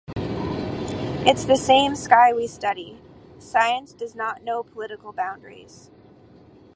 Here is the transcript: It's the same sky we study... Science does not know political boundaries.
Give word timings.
It's 1.27 1.45
the 1.45 1.57
same 1.57 1.95
sky 1.95 2.33
we 2.33 2.47
study... 2.47 2.97
Science 3.37 3.93
does 3.93 4.15
not 4.15 4.41
know 4.43 4.63
political 4.63 5.13
boundaries. 5.13 5.91